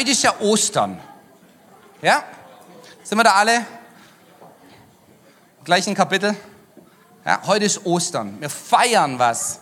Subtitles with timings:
[0.00, 0.98] Heute ist ja Ostern.
[2.00, 2.24] Ja?
[3.04, 3.66] Sind wir da alle?
[5.62, 6.34] Gleichen Kapitel?
[7.22, 8.40] Ja, heute ist Ostern.
[8.40, 9.60] Wir feiern was.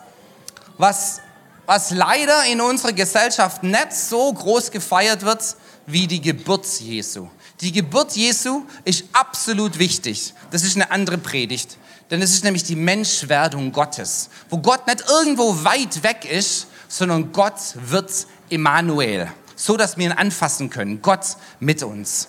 [0.77, 1.21] Was,
[1.67, 5.57] was leider in unserer Gesellschaft nicht so groß gefeiert wird
[5.87, 7.27] wie die Geburt Jesu.
[7.61, 10.35] Die Geburt Jesu ist absolut wichtig.
[10.53, 11.79] Das ist eine andere Predigt.
[12.13, 14.31] Denn es ist nämlich die Menschwerdung Gottes.
[14.51, 19.33] Wo Gott nicht irgendwo weit weg ist, sondern Gott wird Emmanuel.
[19.61, 21.03] So dass wir ihn anfassen können.
[21.03, 22.29] Gott mit uns.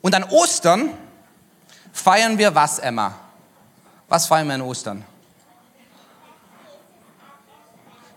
[0.00, 0.90] Und an Ostern
[1.92, 3.18] feiern wir was, Emma?
[4.08, 5.04] Was feiern wir an Ostern?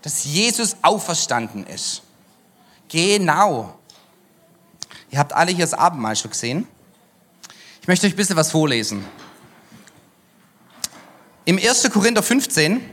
[0.02, 2.02] Dass Jesus auferstanden ist.
[2.88, 3.76] Genau.
[5.10, 6.68] Ihr habt alle hier das Abendmahl schon gesehen.
[7.82, 9.04] Ich möchte euch ein bisschen was vorlesen.
[11.44, 11.90] Im 1.
[11.92, 12.88] Korinther 15,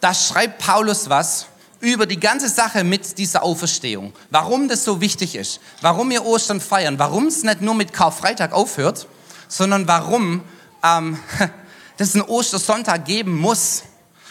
[0.00, 1.46] da schreibt Paulus was
[1.80, 4.12] über die ganze Sache mit dieser Auferstehung.
[4.30, 5.60] Warum das so wichtig ist.
[5.80, 6.98] Warum wir Ostern feiern.
[6.98, 9.06] Warum es nicht nur mit Karfreitag aufhört,
[9.48, 10.42] sondern warum
[10.82, 11.18] ähm,
[11.96, 13.82] dass es einen Ostersonntag geben muss.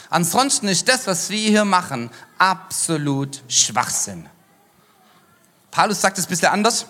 [0.09, 4.27] Ansonsten ist das, was wir hier machen, absolut Schwachsinn.
[5.69, 6.85] Paulus sagt es ein bisschen anders.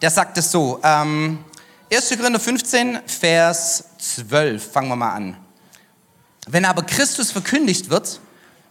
[0.00, 1.44] Der sagt es so, ähm,
[1.92, 2.08] 1.
[2.08, 5.36] Korinther 15, Vers 12, fangen wir mal an.
[6.46, 8.20] Wenn aber Christus verkündigt wird,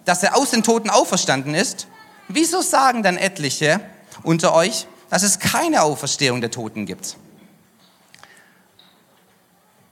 [0.05, 1.87] dass er aus den Toten auferstanden ist,
[2.27, 3.81] wieso sagen dann etliche
[4.23, 7.17] unter euch, dass es keine Auferstehung der Toten gibt?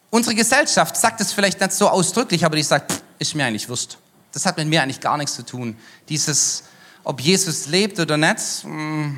[0.09, 3.67] Unsere Gesellschaft sagt es vielleicht nicht so ausdrücklich, aber die sagt, pff, ist mir eigentlich
[3.67, 3.97] wurscht.
[4.31, 5.75] Das hat mit mir eigentlich gar nichts zu tun.
[6.09, 6.63] Dieses,
[7.03, 8.63] ob Jesus lebt oder nicht.
[8.63, 9.17] Hm.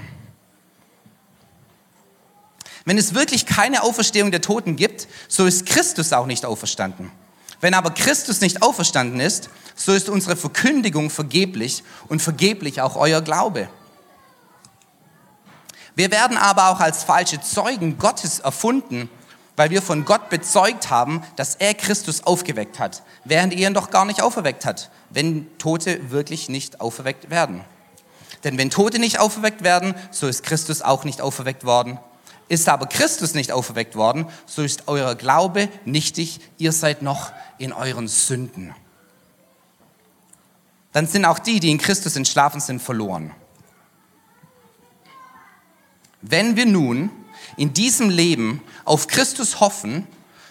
[2.85, 7.11] Wenn es wirklich keine Auferstehung der Toten gibt, so ist Christus auch nicht auferstanden.
[7.61, 13.21] Wenn aber Christus nicht auferstanden ist, so ist unsere Verkündigung vergeblich und vergeblich auch euer
[13.21, 13.69] Glaube.
[15.95, 19.09] Wir werden aber auch als falsche Zeugen Gottes erfunden,
[19.55, 23.89] weil wir von Gott bezeugt haben, dass er Christus aufgeweckt hat, während er ihn doch
[23.89, 27.63] gar nicht auferweckt hat, wenn Tote wirklich nicht auferweckt werden.
[28.43, 31.97] Denn wenn Tote nicht auferweckt werden, so ist Christus auch nicht auferweckt worden.
[32.47, 37.73] Ist aber Christus nicht auferweckt worden, so ist euer Glaube nichtig, ihr seid noch in
[37.73, 38.75] euren Sünden.
[40.91, 43.31] Dann sind auch die, die in Christus entschlafen sind, verloren.
[46.21, 47.09] Wenn wir nun
[47.57, 50.07] in diesem Leben auf Christus hoffen,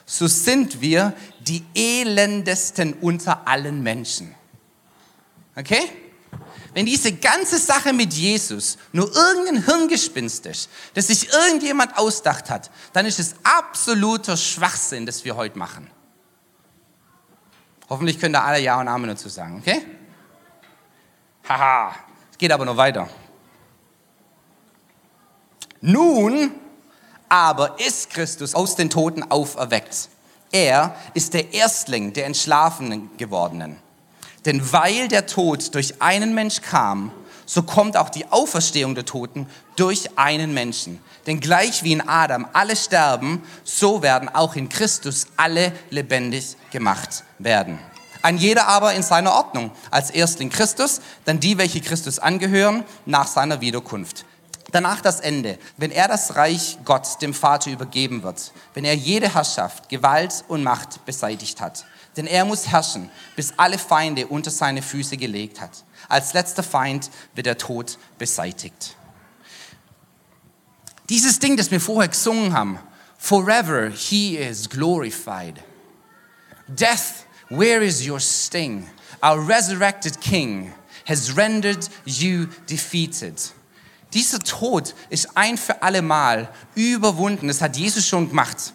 [0.06, 4.34] so sind wir die elendesten unter allen Menschen.
[5.56, 5.80] Okay?
[6.74, 12.70] Wenn diese ganze Sache mit Jesus nur irgendein Hirngespinst ist, das sich irgendjemand ausdacht hat,
[12.92, 15.88] dann ist es absoluter Schwachsinn, das wir heute machen.
[17.88, 19.86] Hoffentlich können da alle Ja und Amen dazu sagen, okay?
[21.48, 21.94] Haha,
[22.32, 23.08] es geht aber noch weiter.
[25.80, 26.52] Nun
[27.28, 30.08] aber ist Christus aus den Toten auferweckt.
[30.50, 33.83] Er ist der Erstling der Entschlafenen gewordenen.
[34.46, 37.12] Denn weil der Tod durch einen Mensch kam,
[37.46, 39.46] so kommt auch die Auferstehung der Toten
[39.76, 41.00] durch einen Menschen.
[41.26, 47.24] Denn gleich wie in Adam alle sterben, so werden auch in Christus alle lebendig gemacht
[47.38, 47.78] werden.
[48.22, 49.70] Ein jeder aber in seiner Ordnung.
[49.90, 54.24] Als Erstling Christus, dann die, welche Christus angehören, nach seiner Wiederkunft.
[54.72, 59.34] Danach das Ende, wenn er das Reich Gott dem Vater übergeben wird, wenn er jede
[59.34, 61.84] Herrschaft, Gewalt und Macht beseitigt hat.
[62.16, 65.84] Denn er muss herrschen, bis alle Feinde unter seine Füße gelegt hat.
[66.08, 68.96] Als letzter Feind wird der Tod beseitigt.
[71.08, 72.78] Dieses Ding, das wir vorher gesungen haben,
[73.18, 75.62] Forever he is glorified.
[76.68, 78.86] Death, where is your sting?
[79.22, 80.74] Our resurrected King
[81.06, 83.40] has rendered you defeated.
[84.12, 87.48] Dieser Tod ist ein für alle Mal überwunden.
[87.48, 88.72] Das hat Jesus schon gemacht.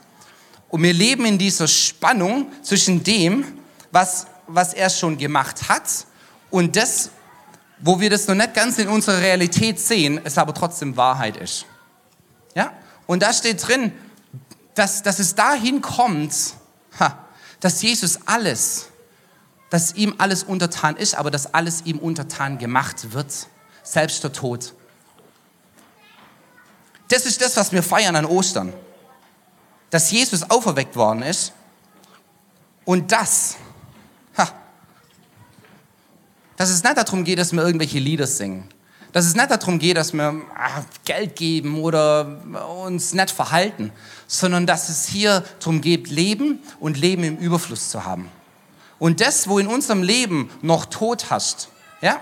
[0.69, 3.45] Und wir leben in dieser Spannung zwischen dem,
[3.91, 6.05] was, was er schon gemacht hat
[6.49, 7.09] und das,
[7.79, 11.65] wo wir das noch nicht ganz in unserer Realität sehen, es aber trotzdem Wahrheit ist.
[12.55, 12.73] Ja?
[13.07, 13.91] Und da steht drin,
[14.75, 16.33] dass, dass es dahin kommt,
[16.99, 17.25] ha,
[17.59, 18.87] dass Jesus alles,
[19.69, 23.47] dass ihm alles untertan ist, aber dass alles ihm untertan gemacht wird.
[23.83, 24.73] Selbst der Tod.
[27.07, 28.71] Das ist das, was wir feiern an Ostern.
[29.89, 31.53] Dass Jesus auferweckt worden ist
[32.85, 33.57] und das,
[34.37, 34.49] ha,
[36.57, 38.69] dass es nicht darum geht, dass wir irgendwelche Lieder singen.
[39.11, 42.41] Dass es nicht darum geht, dass wir ah, Geld geben oder
[42.83, 43.91] uns nicht verhalten,
[44.27, 48.29] sondern dass es hier darum geht, Leben und Leben im Überfluss zu haben.
[48.99, 51.69] Und das, wo in unserem Leben noch Tod hast,
[52.01, 52.19] ja,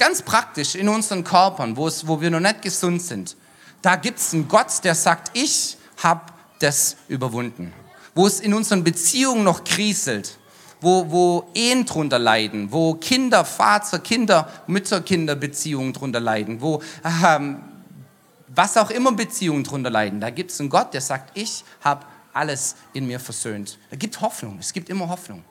[0.00, 3.36] Ganz praktisch in unseren Körpern, wo, es, wo wir noch nicht gesund sind,
[3.82, 6.22] da gibt es einen Gott, der sagt, ich habe
[6.60, 7.72] das überwunden.
[8.14, 10.38] Wo es in unseren Beziehungen noch kriselt,
[10.80, 16.82] wo, wo Ehen drunter leiden, wo Kinder, Vater, Kinder, Mütter, Kinder Beziehungen drunter leiden, wo
[17.04, 17.62] ähm,
[18.48, 22.04] was auch immer Beziehungen drunter leiden, da gibt es einen Gott, der sagt, ich habe
[22.32, 23.78] alles in mir versöhnt.
[23.90, 25.44] Da gibt Hoffnung, es gibt immer Hoffnung.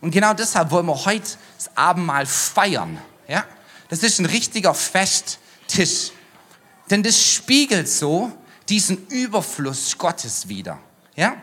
[0.00, 2.98] Und genau deshalb wollen wir heute das Abendmahl feiern.
[3.26, 3.44] Ja?
[3.88, 6.12] Das ist ein richtiger Festtisch.
[6.90, 8.32] Denn das spiegelt so
[8.68, 10.78] diesen Überfluss Gottes wieder.
[11.14, 11.36] Ja?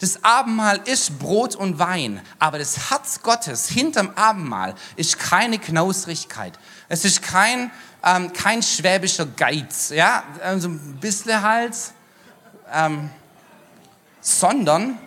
[0.00, 6.58] Das Abendmahl ist Brot und Wein, aber das Herz Gottes hinterm Abendmahl ist keine Knausrigkeit.
[6.88, 7.70] Es ist kein,
[8.02, 11.76] ähm, kein schwäbischer Geiz, ja, also ein bisschen halt,
[12.72, 13.08] ähm,
[14.20, 14.98] sondern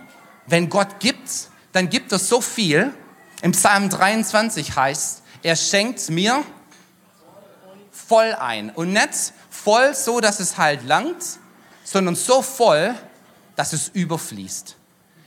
[0.48, 1.30] wenn Gott gibt,
[1.74, 2.94] dann gibt er so viel.
[3.42, 6.44] Im Psalm 23 heißt, er schenkt mir
[7.92, 11.40] voll ein und nicht voll so, dass es halt langt,
[11.88, 12.94] sondern so voll,
[13.56, 14.76] dass es überfließt.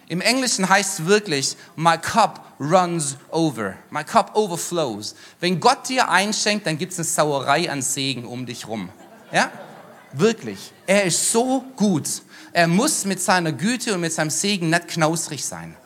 [0.09, 3.77] Im Englischen heißt es wirklich, my cup runs over.
[3.89, 5.15] My cup overflows.
[5.39, 8.91] Wenn Gott dir einschenkt, dann gibt es eine Sauerei an Segen um dich rum.
[9.33, 9.51] Ja?
[10.13, 10.73] Wirklich.
[10.87, 12.09] Er ist so gut.
[12.53, 15.77] Er muss mit seiner Güte und mit seinem Segen nicht knausrig sein.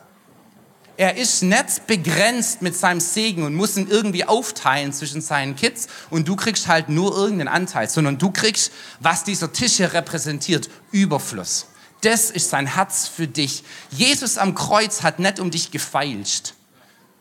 [0.97, 5.87] Er ist nicht begrenzt mit seinem Segen und muss ihn irgendwie aufteilen zwischen seinen Kids
[6.09, 8.71] und du kriegst halt nur irgendeinen Anteil, sondern du kriegst,
[9.01, 11.67] was dieser Tisch hier repräsentiert, Überfluss.
[12.01, 13.63] Das ist sein Herz für dich.
[13.89, 16.53] Jesus am Kreuz hat nicht um dich gefeilscht.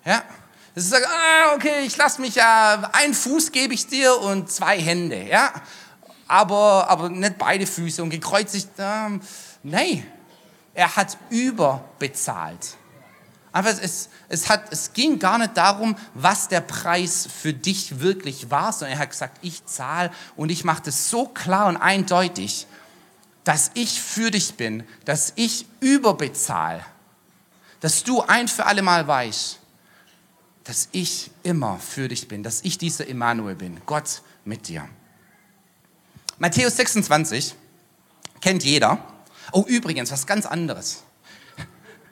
[0.05, 0.23] Ja?
[0.75, 4.50] Das ist sagt, ah, okay, ich lass mich ja, ein Fuß gebe ich dir und
[4.50, 5.53] zwei Hände, ja?
[6.29, 9.20] Aber, aber nicht beide Füße und gekreuzigt, ähm,
[9.62, 10.06] nein.
[10.75, 12.77] Er hat überbezahlt.
[13.55, 18.51] Aber es, es, hat, es ging gar nicht darum, was der Preis für dich wirklich
[18.51, 22.67] war, sondern er hat gesagt, ich zahle und ich mache das so klar und eindeutig,
[23.45, 26.85] dass ich für dich bin, dass ich überbezahle,
[27.79, 29.61] dass du ein für alle Mal weißt,
[30.65, 34.89] dass ich immer für dich bin, dass ich dieser Emmanuel bin, Gott mit dir.
[36.39, 37.55] Matthäus 26
[38.41, 38.99] kennt jeder.
[39.53, 41.04] Oh, übrigens, was ganz anderes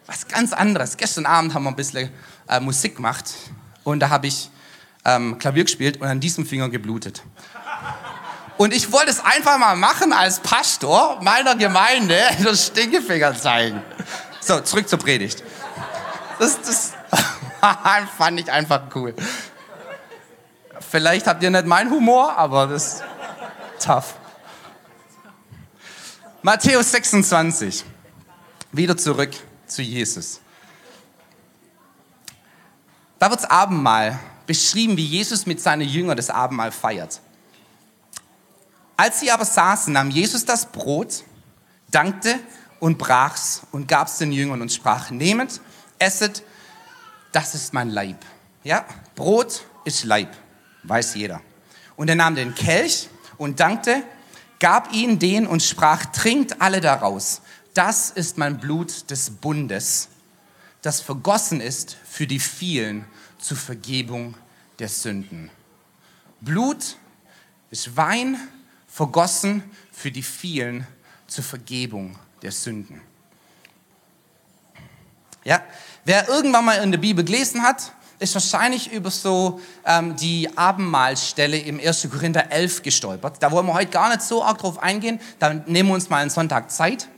[0.06, 0.96] was ganz anderes.
[0.96, 2.10] Gestern Abend haben wir ein bisschen
[2.48, 3.32] äh, Musik gemacht
[3.84, 4.50] und da habe ich
[5.04, 7.22] ähm, Klavier gespielt und an diesem Finger geblutet.
[8.58, 13.82] Und ich wollte es einfach mal machen als Pastor meiner Gemeinde, das Stinkefinger zeigen.
[14.40, 15.42] So, zurück zur Predigt.
[16.38, 16.92] Das, das
[18.18, 19.14] fand ich einfach cool.
[20.90, 23.04] Vielleicht habt ihr nicht meinen Humor, aber das ist
[23.80, 24.14] tough.
[26.42, 27.84] Matthäus 26.
[28.72, 29.30] Wieder zurück
[29.74, 30.40] zu Jesus.
[33.18, 37.20] Da wird das Abendmahl beschrieben, wie Jesus mit seinen Jüngern das Abendmahl feiert.
[38.96, 41.24] Als sie aber saßen, nahm Jesus das Brot,
[41.90, 42.38] dankte
[42.80, 45.60] und brach's und gab's den Jüngern und sprach, nehmet,
[45.98, 46.42] esset,
[47.30, 48.16] das ist mein Leib.
[48.64, 48.84] Ja,
[49.14, 50.30] Brot ist Leib,
[50.82, 51.40] weiß jeder.
[51.96, 53.08] Und er nahm den Kelch
[53.38, 54.02] und dankte,
[54.58, 57.40] gab ihn den und sprach, trinkt alle daraus
[57.74, 60.08] das ist mein Blut des Bundes,
[60.82, 63.04] das vergossen ist für die vielen
[63.38, 64.34] zur Vergebung
[64.78, 65.50] der Sünden.
[66.40, 66.96] Blut
[67.70, 68.36] ist Wein,
[68.88, 69.62] vergossen
[69.92, 70.86] für die vielen
[71.26, 73.00] zur Vergebung der Sünden.
[75.44, 75.62] Ja,
[76.04, 81.58] wer irgendwann mal in der Bibel gelesen hat, ist wahrscheinlich über so ähm, die Abendmahlstelle
[81.58, 82.08] im 1.
[82.10, 83.42] Korinther 11 gestolpert.
[83.42, 85.20] Da wollen wir heute gar nicht so arg drauf eingehen.
[85.40, 87.08] Da nehmen wir uns mal einen Sonntag Zeit.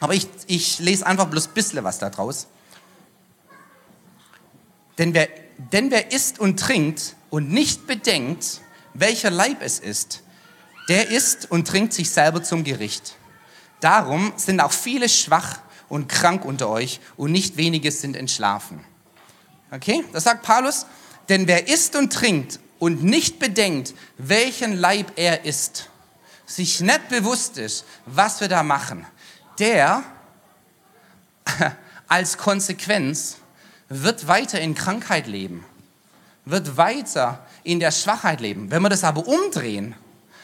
[0.00, 2.46] Aber ich, ich lese einfach bloß ein bisschen was da draus.
[4.98, 5.28] Denn wer,
[5.72, 8.60] denn wer isst und trinkt und nicht bedenkt,
[8.92, 10.22] welcher Leib es ist,
[10.88, 13.16] der isst und trinkt sich selber zum Gericht.
[13.80, 15.58] Darum sind auch viele schwach
[15.88, 18.84] und krank unter euch und nicht wenige sind entschlafen.
[19.70, 20.86] Okay, das sagt Paulus.
[21.28, 25.88] Denn wer isst und trinkt und nicht bedenkt, welchen Leib er isst,
[26.46, 29.06] sich nicht bewusst ist, was wir da machen,
[29.58, 30.02] der
[32.08, 33.38] als Konsequenz
[33.88, 35.64] wird weiter in Krankheit leben,
[36.44, 38.70] wird weiter in der Schwachheit leben.
[38.70, 39.94] Wenn wir das aber umdrehen,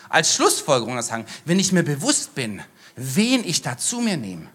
[0.08, 2.62] als Schlussfolgerung sagen, wenn ich mir bewusst bin,
[2.96, 4.46] wen ich da zu mir nehme,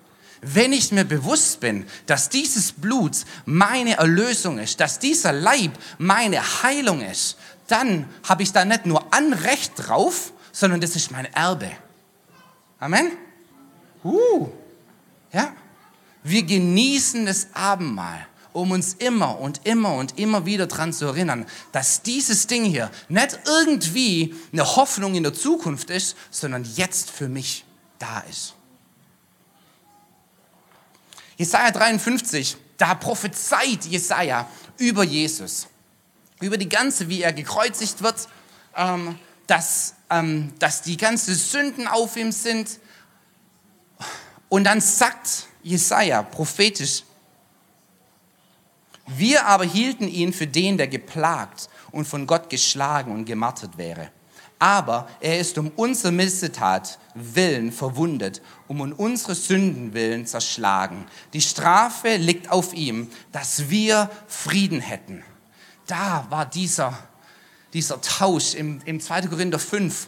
[0.41, 6.41] wenn ich mir bewusst bin, dass dieses Blut meine Erlösung ist, dass dieser Leib meine
[6.61, 11.71] Heilung ist, dann habe ich da nicht nur Anrecht drauf, sondern das ist mein Erbe.
[12.79, 13.11] Amen.
[14.05, 14.47] Uh,
[15.33, 15.53] ja.
[16.23, 21.45] Wir genießen das Abendmahl um uns immer und immer und immer wieder daran zu erinnern,
[21.73, 27.27] dass dieses Ding hier nicht irgendwie eine Hoffnung in der Zukunft ist, sondern jetzt für
[27.27, 27.65] mich
[27.99, 28.55] da ist.
[31.35, 34.47] Jesaja 53, da prophezeit Jesaja
[34.77, 35.67] über Jesus,
[36.39, 38.29] über die ganze, wie er gekreuzigt wird,
[38.77, 42.79] ähm, dass, ähm, dass die ganzen Sünden auf ihm sind.
[44.49, 47.03] Und dann sagt Jesaja prophetisch,
[49.07, 54.09] wir aber hielten ihn für den, der geplagt und von Gott geschlagen und gemartert wäre.
[54.57, 61.05] Aber er ist um unsere Missetat willen verwundet, um um unsere Sünden willen zerschlagen.
[61.33, 65.23] Die Strafe liegt auf ihm, dass wir Frieden hätten.
[65.87, 66.97] Da war dieser,
[67.73, 69.23] dieser Tausch im, im 2.
[69.23, 70.07] Korinther 5.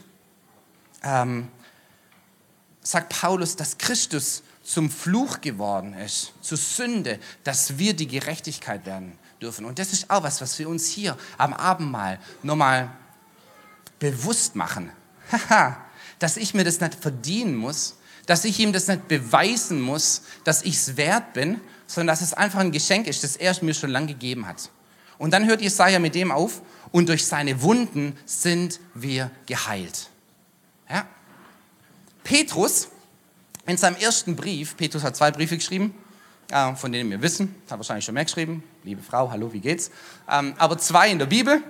[1.03, 1.49] Ähm,
[2.91, 9.17] sagt Paulus, dass Christus zum Fluch geworden ist, zur Sünde, dass wir die Gerechtigkeit werden
[9.41, 9.65] dürfen.
[9.65, 12.91] Und das ist auch was, was wir uns hier am Abendmahl nochmal
[13.99, 14.91] bewusst machen.
[16.19, 20.63] dass ich mir das nicht verdienen muss, dass ich ihm das nicht beweisen muss, dass
[20.63, 23.89] ich es wert bin, sondern dass es einfach ein Geschenk ist, das er mir schon
[23.89, 24.69] lange gegeben hat.
[25.17, 30.09] Und dann hört Jesaja mit dem auf, und durch seine Wunden sind wir geheilt.
[30.89, 31.05] Ja?
[32.27, 32.89] Petrus
[33.65, 35.95] in seinem ersten Brief, Petrus hat zwei Briefe geschrieben,
[36.51, 39.91] äh, von denen wir wissen, hat wahrscheinlich schon mehr geschrieben, liebe Frau, hallo, wie geht's?
[40.29, 41.63] Ähm, aber zwei in der Bibel.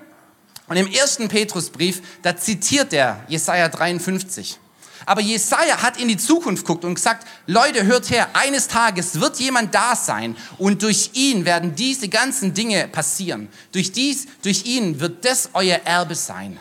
[0.68, 4.58] Und im ersten Petrusbrief, da zitiert er Jesaja 53.
[5.06, 9.40] Aber Jesaja hat in die Zukunft geguckt und gesagt, Leute, hört her, eines Tages wird
[9.40, 13.48] jemand da sein und durch ihn werden diese ganzen Dinge passieren.
[13.72, 16.60] Durch dies, durch ihn wird das euer Erbe sein.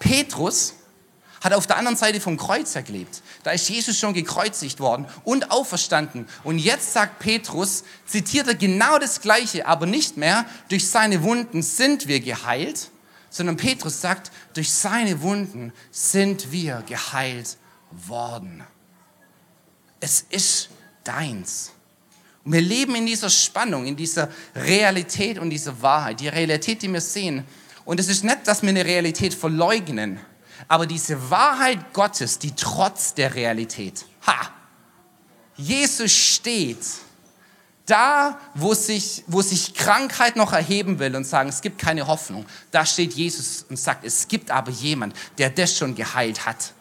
[0.00, 0.74] Petrus
[1.40, 3.22] hat auf der anderen Seite vom Kreuz gelebt.
[3.42, 6.26] Da ist Jesus schon gekreuzigt worden und auferstanden.
[6.44, 11.62] Und jetzt sagt Petrus, zitiert er genau das Gleiche, aber nicht mehr, durch seine Wunden
[11.62, 12.90] sind wir geheilt,
[13.30, 17.56] sondern Petrus sagt, durch seine Wunden sind wir geheilt
[17.90, 18.64] worden.
[20.00, 20.70] Es ist
[21.04, 21.72] deins.
[22.44, 26.20] Und wir leben in dieser Spannung, in dieser Realität und dieser Wahrheit.
[26.20, 27.44] Die Realität, die wir sehen.
[27.84, 30.20] Und es ist nicht, dass wir eine Realität verleugnen,
[30.66, 34.04] aber diese Wahrheit Gottes, die trotz der Realität.
[34.26, 34.50] Ha!
[35.56, 36.78] Jesus steht
[37.86, 42.44] da, wo sich, wo sich Krankheit noch erheben will und sagen, es gibt keine Hoffnung.
[42.70, 46.72] Da steht Jesus und sagt, es gibt aber jemand, der das schon geheilt hat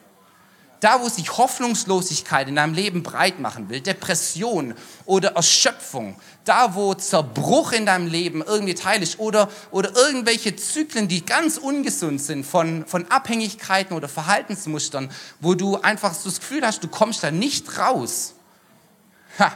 [0.79, 6.15] da, wo sich Hoffnungslosigkeit in deinem Leben breit machen will, Depression oder Erschöpfung,
[6.47, 11.57] da, wo Zerbruch in deinem Leben irgendwie Teil ist oder, oder irgendwelche Zyklen, die ganz
[11.57, 16.87] ungesund sind von, von Abhängigkeiten oder Verhaltensmustern, wo du einfach so das Gefühl hast, du
[16.87, 18.35] kommst da nicht raus.
[19.39, 19.51] Ha,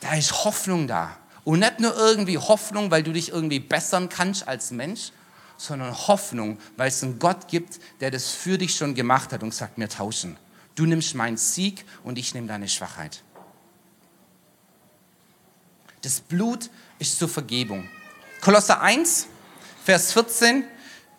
[0.00, 1.16] da ist Hoffnung da.
[1.44, 5.12] Und nicht nur irgendwie Hoffnung, weil du dich irgendwie bessern kannst als Mensch,
[5.56, 9.54] sondern Hoffnung, weil es einen Gott gibt, der das für dich schon gemacht hat und
[9.54, 10.36] sagt, wir tauschen.
[10.74, 13.22] Du nimmst meinen Sieg und ich nehme deine Schwachheit.
[16.02, 16.68] Das Blut
[16.98, 17.88] ist zur Vergebung.
[18.40, 19.28] Kolosser 1,
[19.84, 20.64] Vers 14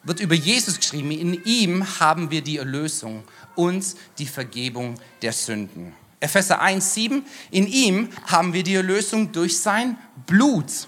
[0.03, 1.11] wird über Jesus geschrieben.
[1.11, 3.23] In ihm haben wir die Erlösung
[3.55, 5.93] und die Vergebung der Sünden.
[6.19, 7.25] Epheser 1, 7.
[7.51, 10.87] In ihm haben wir die Erlösung durch sein Blut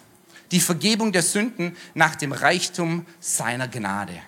[0.51, 4.21] die Vergebung der Sünden nach dem Reichtum seiner Gnade.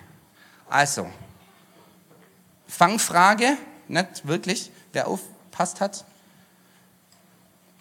[0.68, 1.10] Also,
[2.66, 3.56] Fangfrage,
[3.86, 6.04] nicht wirklich, wer aufpasst hat.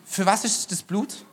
[0.05, 1.25] Für was ist das Blut?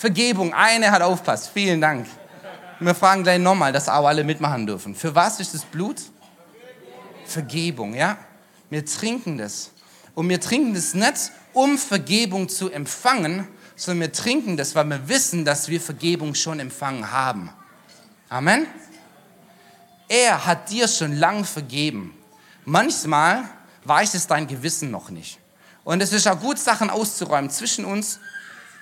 [0.00, 2.06] Vergebung, eine hat aufpasst, vielen Dank.
[2.78, 4.94] Wir fragen gleich nochmal, dass auch alle mitmachen dürfen.
[4.94, 6.00] Für was ist das Blut?
[7.26, 8.16] Vergebung, ja.
[8.70, 9.72] Wir trinken das.
[10.14, 15.06] Und wir trinken das nicht, um Vergebung zu empfangen, sondern wir trinken das, weil wir
[15.06, 17.50] wissen, dass wir Vergebung schon empfangen haben.
[18.30, 18.66] Amen.
[20.08, 22.16] Er hat dir schon lang vergeben.
[22.64, 23.44] Manchmal
[23.84, 25.38] weiß es dein Gewissen noch nicht.
[25.84, 28.18] Und es ist auch gut, Sachen auszuräumen zwischen uns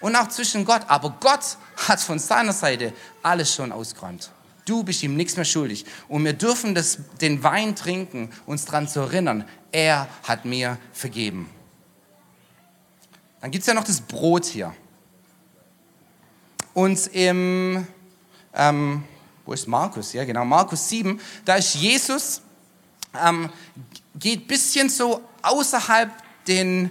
[0.00, 0.82] und auch zwischen Gott.
[0.88, 1.56] Aber Gott
[1.88, 4.30] hat von seiner Seite alles schon ausgeräumt.
[4.64, 5.86] Du bist ihm nichts mehr schuldig.
[6.08, 11.48] Und wir dürfen das, den Wein trinken, uns daran zu erinnern, er hat mir vergeben.
[13.40, 14.74] Dann gibt es ja noch das Brot hier.
[16.74, 17.86] Und im,
[18.54, 19.04] ähm,
[19.46, 20.12] wo ist Markus?
[20.12, 22.42] Ja, genau, Markus 7, da ist Jesus,
[23.18, 23.50] ähm,
[24.18, 26.10] geht ein bisschen so außerhalb
[26.46, 26.90] den,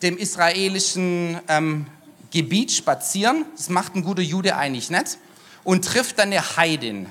[0.00, 1.86] dem israelischen ähm,
[2.30, 3.44] Gebiet spazieren.
[3.56, 5.18] Das macht ein guter Jude eigentlich nicht.
[5.64, 7.08] Und trifft dann eine Heidin,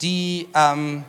[0.00, 1.04] die, ähm,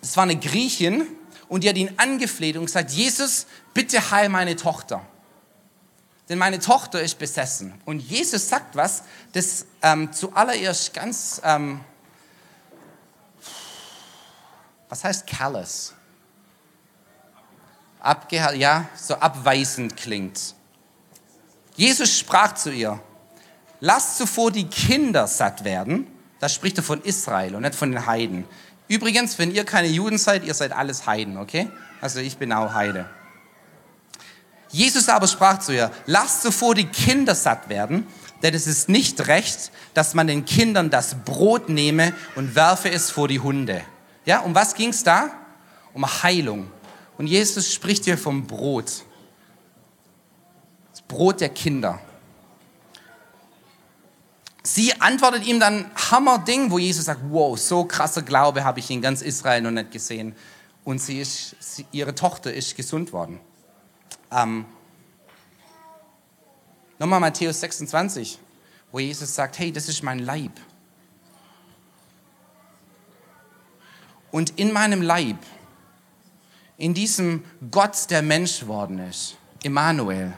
[0.00, 1.06] das war eine Griechin,
[1.52, 5.06] und die hat ihn angefleht und gesagt, Jesus, bitte heil meine Tochter.
[6.30, 7.74] denn meine Tochter ist besessen.
[7.84, 9.02] Und Jesus sagt was,
[9.34, 11.82] das ähm, zuallererst ganz, ähm,
[14.88, 15.92] was heißt callous?
[18.00, 20.54] Abgeha ja, so abweisend klingt.
[21.76, 23.00] Jesus sprach zu ihr,
[23.80, 26.06] lasst zuvor die Kinder satt werden.
[26.38, 28.44] Da spricht er von Israel und nicht von den Heiden.
[28.88, 31.70] Übrigens, wenn ihr keine Juden seid, ihr seid alles Heiden, okay?
[32.00, 33.08] Also ich bin auch Heide.
[34.70, 38.06] Jesus aber sprach zu ihr, lasst zuvor die Kinder satt werden,
[38.42, 43.10] denn es ist nicht recht, dass man den Kindern das Brot nehme und werfe es
[43.10, 43.82] vor die Hunde.
[44.24, 45.30] Ja, um was ging es da?
[45.94, 46.70] Um Heilung.
[47.18, 49.04] Und Jesus spricht hier vom Brot.
[51.12, 52.00] Brot der Kinder.
[54.62, 59.02] Sie antwortet ihm dann Hammerding, wo Jesus sagt, wow, so krasser Glaube habe ich in
[59.02, 60.34] ganz Israel noch nicht gesehen.
[60.84, 63.40] Und sie ist, sie, ihre Tochter ist gesund worden.
[64.30, 64.64] Ähm,
[66.98, 68.38] nochmal Matthäus 26,
[68.90, 70.52] wo Jesus sagt, hey, das ist mein Leib.
[74.30, 75.36] Und in meinem Leib,
[76.78, 80.32] in diesem Gott, der Mensch worden ist, Emmanuel,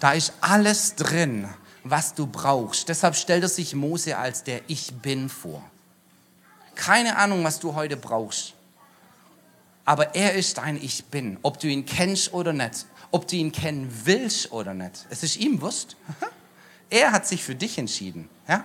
[0.00, 1.48] da ist alles drin,
[1.84, 2.88] was du brauchst.
[2.88, 5.62] Deshalb stellt er sich Mose als der Ich Bin vor.
[6.74, 8.54] Keine Ahnung, was du heute brauchst.
[9.84, 13.52] Aber er ist ein Ich Bin, ob du ihn kennst oder nicht ob du ihn
[13.52, 15.06] kennen willst oder nicht.
[15.10, 15.96] Es ist ihm wurscht.
[16.88, 18.28] Er hat sich für dich entschieden.
[18.46, 18.62] Ja?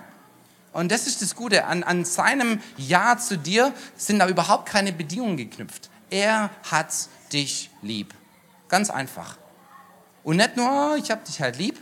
[0.72, 1.64] Und das ist das Gute.
[1.64, 5.90] An, an seinem Ja zu dir sind da überhaupt keine Bedingungen geknüpft.
[6.08, 6.94] Er hat
[7.32, 8.14] dich lieb.
[8.68, 9.38] Ganz einfach.
[10.24, 11.78] Und nicht nur, oh, ich habe dich halt lieb,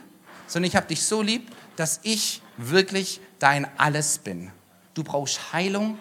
[0.46, 4.50] sondern ich habe dich so lieb, dass ich wirklich dein Alles bin.
[4.94, 5.98] Du brauchst Heilung,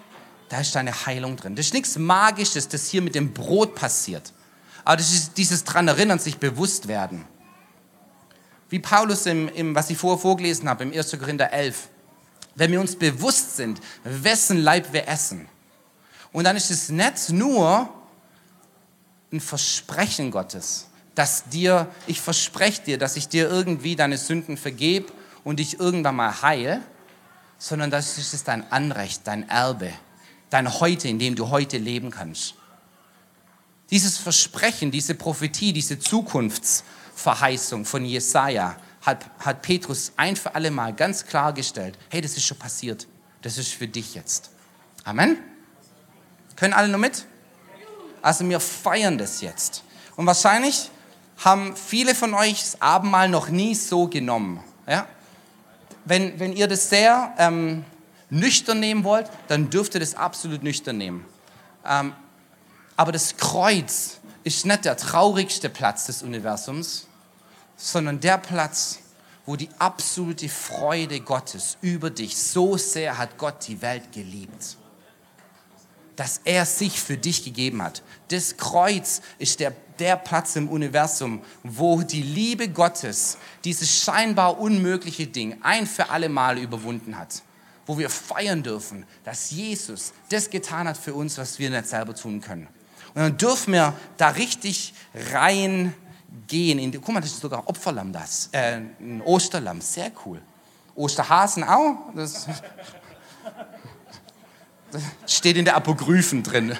[0.48, 1.54] da ist deine Heilung drin.
[1.54, 4.32] Das ist nichts Magisches, das hier mit dem Brot passiert.
[4.84, 7.24] Aber das ist dieses dran erinnern, sich bewusst werden.
[8.68, 11.18] Wie Paulus, im, im, was ich vorher vorgelesen habe, im 1.
[11.18, 11.88] Korinther 11.
[12.54, 15.48] Wenn wir uns bewusst sind, wessen Leib wir essen.
[16.32, 17.88] Und dann ist es nicht nur
[19.32, 25.12] ein Versprechen Gottes, dass dir, ich verspreche dir, dass ich dir irgendwie deine Sünden vergebe
[25.44, 26.82] und dich irgendwann mal heile,
[27.58, 29.92] sondern das ist dein Anrecht, dein Erbe,
[30.48, 32.54] dein Heute, in dem du heute leben kannst.
[33.90, 40.94] Dieses Versprechen, diese Prophetie, diese Zukunftsverheißung von Jesaja hat, hat Petrus ein für alle Mal
[40.94, 43.06] ganz klargestellt: hey, das ist schon passiert.
[43.42, 44.50] Das ist für dich jetzt.
[45.04, 45.38] Amen.
[46.56, 47.24] Können alle nur mit?
[48.22, 49.82] Also wir feiern das jetzt.
[50.16, 50.90] Und wahrscheinlich
[51.44, 54.62] haben viele von euch das Abendmahl noch nie so genommen.
[54.86, 55.06] Ja?
[56.04, 57.84] Wenn, wenn ihr das sehr ähm,
[58.28, 61.24] nüchtern nehmen wollt, dann dürft ihr das absolut nüchtern nehmen.
[61.84, 62.12] Ähm,
[62.96, 67.06] aber das Kreuz ist nicht der traurigste Platz des Universums,
[67.76, 68.98] sondern der Platz,
[69.46, 74.76] wo die absolute Freude Gottes über dich, so sehr hat Gott die Welt geliebt,
[76.16, 78.02] dass er sich für dich gegeben hat.
[78.28, 85.26] Das Kreuz ist der, der Platz im Universum, wo die Liebe Gottes dieses scheinbar unmögliche
[85.26, 87.42] Ding ein für alle Mal überwunden hat.
[87.86, 92.14] Wo wir feiern dürfen, dass Jesus das getan hat für uns, was wir nicht selber
[92.14, 92.68] tun können.
[93.14, 94.94] Und dann dürfen wir da richtig
[95.32, 96.78] reingehen.
[96.78, 98.48] In guck mal, das ist sogar Opferlamm, das.
[98.52, 100.40] Äh, ein Osterlamm, sehr cool.
[100.94, 101.96] Osterhasen auch.
[102.14, 102.46] Das
[105.26, 106.76] steht in der Apokryphen drin.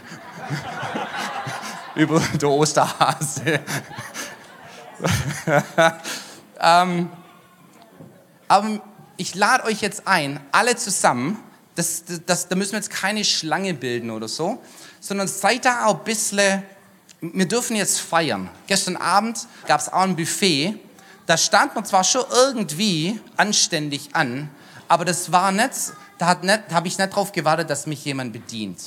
[1.94, 3.61] Über der Osterhase.
[6.61, 7.09] ähm,
[8.49, 8.81] aber
[9.16, 11.38] ich lade euch jetzt ein, alle zusammen,
[11.75, 14.62] das, das, das, da müssen wir jetzt keine Schlange bilden oder so,
[15.01, 16.62] sondern seid da auch ein bisschen,
[17.20, 18.51] wir dürfen jetzt feiern.
[18.66, 20.75] Gestern Abend gab es auch ein Buffet,
[21.27, 24.51] da stand man zwar schon irgendwie anständig an,
[24.88, 26.37] aber das war nicht, da,
[26.72, 28.80] habe ich nicht darauf gewartet, dass mich jemand bedient,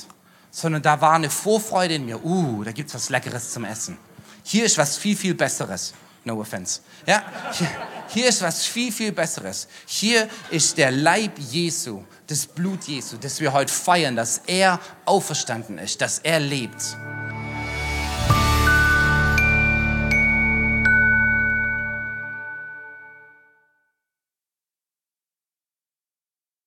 [0.50, 3.98] sondern da war eine Vorfreude in mir, uh, da gibt es was Leckeres zum Essen.
[4.44, 5.94] Hier ist was viel, viel Besseres.
[6.26, 6.80] No offense.
[7.06, 7.68] Ja, hier,
[8.08, 9.68] hier ist was viel, viel Besseres.
[9.84, 15.76] Hier ist der Leib Jesu, das Blut Jesu, das wir heute feiern, dass er auferstanden
[15.76, 16.96] ist, dass er lebt.